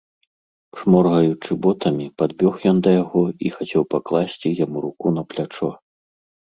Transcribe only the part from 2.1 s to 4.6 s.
падбег ён да яго і хацеў пакласці